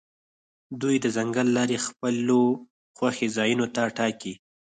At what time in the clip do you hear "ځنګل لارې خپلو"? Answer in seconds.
1.15-2.41